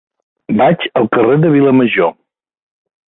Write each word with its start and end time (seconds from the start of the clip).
Vaig 0.61 0.87
al 1.01 1.05
carrer 1.17 1.35
de 1.43 1.53
Vilamajor. 1.57 2.13